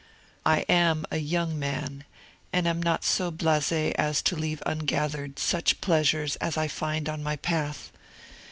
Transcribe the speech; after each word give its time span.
I 0.47 0.61
am 0.61 1.05
a 1.11 1.17
young 1.17 1.59
man, 1.59 2.05
and 2.51 2.67
am 2.67 2.81
not 2.81 3.03
so 3.03 3.31
blasé 3.31 3.91
as 3.99 4.23
to 4.23 4.35
leave 4.35 4.63
ungathered 4.65 5.37
such 5.37 5.79
pleasures 5.79 6.37
as 6.37 6.57
I 6.57 6.67
find 6.67 7.07
on 7.07 7.21
my 7.21 7.35
path. 7.35 7.91